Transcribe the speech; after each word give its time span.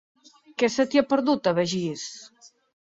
Què 0.63 0.69
se 0.77 0.87
t'hi 0.93 1.03
ha 1.03 1.05
perdut, 1.13 1.51
a 1.53 1.57
Begís? 1.61 2.09